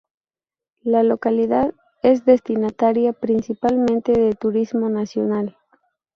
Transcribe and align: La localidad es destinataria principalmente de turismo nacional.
La 0.81 1.03
localidad 1.03 1.75
es 2.01 2.25
destinataria 2.25 3.13
principalmente 3.13 4.13
de 4.13 4.33
turismo 4.33 4.89
nacional. 4.89 5.55